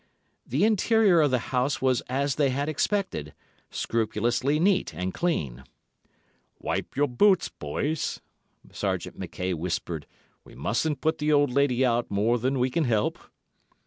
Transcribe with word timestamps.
The 0.47 0.63
interior 0.65 1.21
of 1.21 1.29
the 1.29 1.37
house 1.53 1.79
was 1.79 2.01
as 2.09 2.33
they 2.33 2.49
had 2.49 2.67
expected—scrupulously 2.67 4.59
neat 4.59 4.95
and 4.95 5.13
clean. 5.13 5.63
"Wipe 6.59 6.95
your 6.97 7.07
boots, 7.07 7.49
boys," 7.49 8.19
Sergeant 8.71 9.19
Mackay 9.19 9.53
whispered. 9.53 10.07
"We 10.43 10.55
mustn't 10.55 11.01
put 11.01 11.19
the 11.19 11.31
old 11.31 11.51
lady 11.51 11.85
out 11.85 12.09
more 12.09 12.39
than 12.39 12.57
we 12.57 12.71
can 12.71 12.85
help." 12.85 13.19